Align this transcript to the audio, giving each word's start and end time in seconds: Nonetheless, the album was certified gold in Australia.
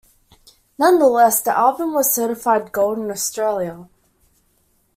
Nonetheless, 0.79 1.41
the 1.43 1.55
album 1.55 1.93
was 1.93 2.11
certified 2.11 2.71
gold 2.71 2.97
in 2.97 3.11
Australia. 3.11 3.87